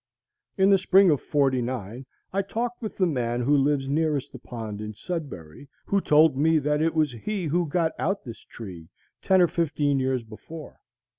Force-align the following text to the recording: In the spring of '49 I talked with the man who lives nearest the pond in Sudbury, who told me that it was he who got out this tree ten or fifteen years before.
In 0.57 0.71
the 0.71 0.79
spring 0.79 1.11
of 1.11 1.21
'49 1.21 2.07
I 2.33 2.41
talked 2.41 2.81
with 2.81 2.97
the 2.97 3.05
man 3.05 3.39
who 3.41 3.55
lives 3.55 3.87
nearest 3.87 4.31
the 4.31 4.39
pond 4.39 4.81
in 4.81 4.95
Sudbury, 4.95 5.69
who 5.85 6.01
told 6.01 6.35
me 6.35 6.57
that 6.57 6.81
it 6.81 6.95
was 6.95 7.11
he 7.11 7.45
who 7.45 7.67
got 7.67 7.91
out 7.99 8.23
this 8.25 8.39
tree 8.39 8.89
ten 9.21 9.41
or 9.43 9.47
fifteen 9.47 9.99
years 9.99 10.23
before. 10.23 10.79